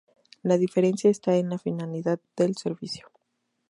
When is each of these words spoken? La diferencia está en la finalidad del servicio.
La 0.41 0.57
diferencia 0.57 1.11
está 1.11 1.35
en 1.37 1.49
la 1.49 1.59
finalidad 1.59 2.19
del 2.35 2.55
servicio. 2.57 3.05